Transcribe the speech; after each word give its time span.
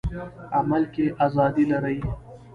عمل 0.57 0.83
کې 0.93 1.05
ازادي 1.25 1.63
لري. 1.71 1.97